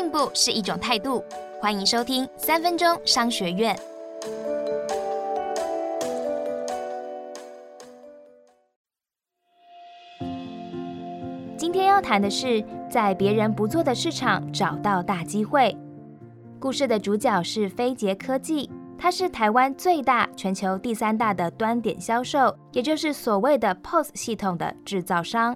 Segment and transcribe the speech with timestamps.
[0.00, 1.22] 进步是一种态度。
[1.60, 3.78] 欢迎收听三分钟商学院。
[11.54, 15.76] 今天要谈的是，在别人不做的市场找到大机会。
[16.58, 25.54] 故事的主角是飞捷科技，它是台湾最大、全球第三大的端点销售，也就是所谓的 POS 系统的制造商。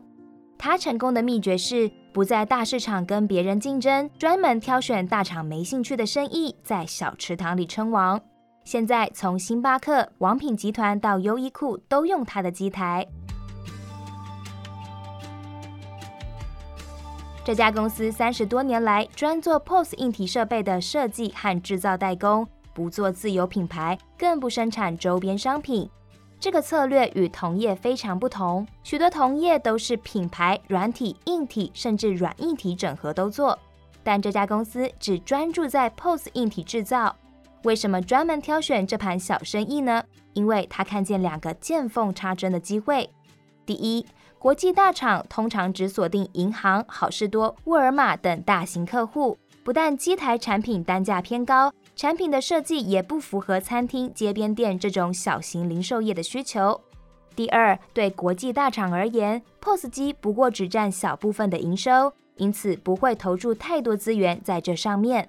[0.58, 8.20] 它成功的秘诀是不在大市场跟别人竞争，专门挑选大厂没兴趣的生意，在小池塘里称王。
[8.62, 13.04] 现在从星巴克、王品集团到优衣库都用它的机台。
[17.44, 25.90] 这家公司三十多年来专做 POS 硬体设备的设计和制造代工，不做自有品牌，更不生产周边商品。
[26.44, 28.66] 这个策略与同业非常不同。
[28.82, 33.58] 许多同业都是品牌、软体、硬体，甚至软硬体整合都做，
[34.02, 37.16] 但这家公司只专注在 POS 硬体制造。
[37.62, 40.04] 为什么专门挑选这盘小生意呢？
[40.34, 43.08] 因为他看见两个见缝插针的机会。
[43.64, 44.04] 第一。
[44.44, 56.78] 国际大厂通常只锁定银行、好事多、沃尔玛等大型客户，不但机台产品单价偏高，产品的设计也不符合餐厅、街边店这种小型零售业的需求。
[57.34, 65.26] 第二，对国际大厂而言，POS 机不过只占小部分的营收，因此不会投注太多资源在这上面。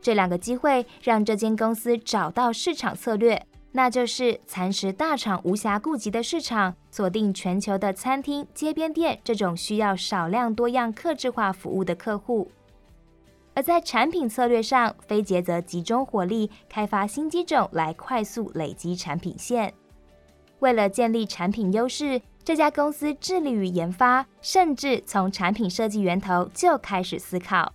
[0.00, 3.40] 这两个机会让这间公司找到市场策略。
[3.78, 12.50] 那就是蚕食大厂无暇顾及的市场，锁定全球的餐厅、街边店这种需要少量多样、客制化服务的客户。
[13.54, 19.72] 而在产品策略上，飞捷则集中火力开发新机种来快速累积产品线。
[20.58, 27.72] 为了建立产品优势，这家公司致力于研发，甚至从产品设计源头就开始思考。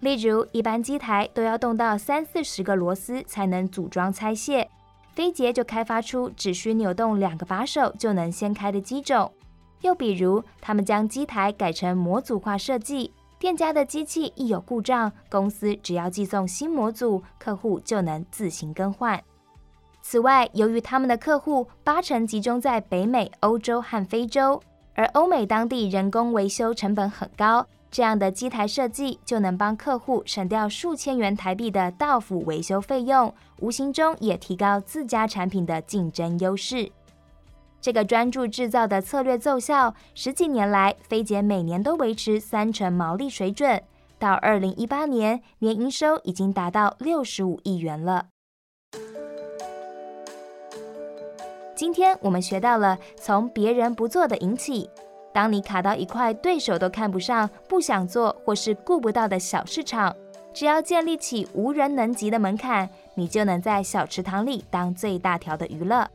[0.00, 4.68] 例如，一般机台都要动到三四十个螺丝才能组装拆卸。
[5.12, 9.32] 飞捷就开发出只需扭动两个把手就能掀开的机种，
[9.80, 19.22] 又比如，他们将机台改成模组化设计，店家的机器一有故障，公司只要寄送新模组，客户就能自行更换。
[20.00, 24.62] 此外，由于他们的客户八成集中在北美、欧洲和非洲，
[24.94, 27.66] 而欧美当地人工维修成本很高。
[27.90, 36.90] 这样的机台设计就能帮客户省掉数千元台币的到府维修费用，无形中也提高自家产品的竞争优势。
[37.80, 43.82] 这个专注制造的策略奏效，十几年来，飞捷每年都维持三成毛利水准，
[44.18, 48.26] 到二零一八年，年营收已经达到六十五亿元了。
[51.74, 54.90] 今天我们学到了从别人不做的引起。
[55.38, 60.12] 当你卡到一块对手都看不上、不想做或是顾不到的小市场，
[60.52, 66.10] 只要建立起无人能及的门槛，你就能在小池塘里当最大条的鱼了。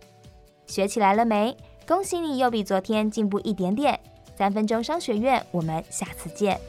[0.68, 1.56] 学起来了没？
[1.88, 3.98] 恭喜你又比昨天进步一点点。
[4.36, 6.60] 三分钟商学院，我们下次见。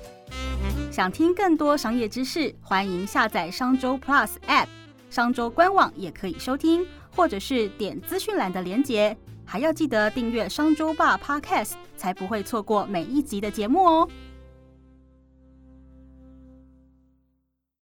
[0.93, 4.69] 想听更多商业知识，欢迎下载商周 Plus App，
[5.10, 9.16] 商周官网也可以收听，或者是点资讯栏的连结。
[9.44, 14.09] 还要记得订阅商周霸 Podcast，才不会错过每一集的节目哦。